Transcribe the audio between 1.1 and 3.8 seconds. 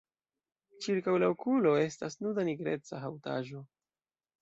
la okulo estas nuda nigreca haŭtaĵo.